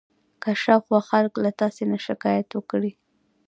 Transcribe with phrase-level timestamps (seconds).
[0.41, 2.91] که شاوخوا خلک له تاسې نه شکایت وکړي.